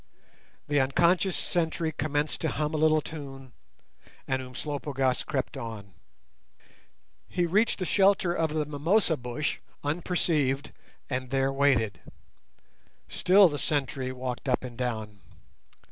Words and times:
The 0.67 0.79
unconscious 0.79 1.35
sentry 1.37 1.91
commenced 1.91 2.41
to 2.41 2.49
hum 2.49 2.73
a 2.73 2.77
little 2.77 3.01
tune, 3.01 3.51
and 4.27 4.41
Umslopogaas 4.41 5.23
crept 5.23 5.57
on. 5.57 5.93
He 7.27 7.45
reached 7.45 7.77
the 7.77 7.85
shelter 7.85 8.33
of 8.33 8.51
the 8.51 8.65
mimosa 8.65 9.15
bush 9.15 9.59
unperceived 9.83 10.71
and 11.07 11.29
there 11.29 11.53
waited. 11.53 11.99
Still 13.07 13.47
the 13.47 13.59
sentry 13.59 14.11
walked 14.11 14.49
up 14.49 14.63
and 14.63 14.75
down. 14.75 15.19